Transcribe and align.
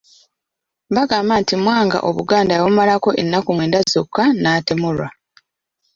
Bagamba 0.95 1.33
nti 1.41 1.53
Mwanga 1.63 1.97
Obuganda 2.09 2.51
yabumalako 2.55 3.09
ennaku 3.21 3.49
mwenda 3.55 3.79
zokka 3.91 4.23
n'atemulwa. 4.41 5.07